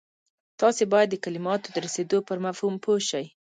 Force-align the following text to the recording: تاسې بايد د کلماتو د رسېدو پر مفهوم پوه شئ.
تاسې 0.61 0.83
بايد 0.91 1.09
د 1.11 1.15
کلماتو 1.25 1.67
د 1.71 1.77
رسېدو 1.85 2.17
پر 2.27 2.37
مفهوم 2.45 2.75
پوه 2.83 2.99
شئ. 3.09 3.25